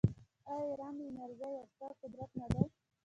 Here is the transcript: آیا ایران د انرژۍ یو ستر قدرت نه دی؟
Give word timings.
آیا 0.51 0.63
ایران 0.69 0.93
د 0.97 0.99
انرژۍ 1.07 1.51
یو 1.57 1.67
ستر 1.71 1.91
قدرت 2.01 2.31
نه 2.39 2.47
دی؟ 2.51 2.63